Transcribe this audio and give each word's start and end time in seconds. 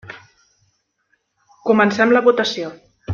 Comencem 1.71 2.17
la 2.19 2.25
votació. 2.31 2.77